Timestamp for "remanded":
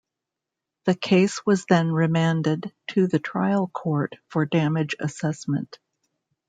1.91-2.73